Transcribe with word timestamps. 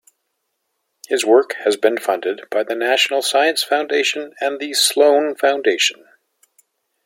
His 1.09 1.23
work 1.23 1.53
has 1.63 1.77
been 1.77 1.99
funded 1.99 2.49
by 2.49 2.63
the 2.63 2.73
National 2.73 3.21
Science 3.21 3.61
Foundation 3.63 4.33
and 4.41 4.59
the 4.59 4.73
Sloan 4.73 5.35
Foundation. 5.35 6.07